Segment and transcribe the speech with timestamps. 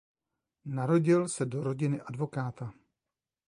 [0.65, 2.73] Narodil se do rodiny advokáta.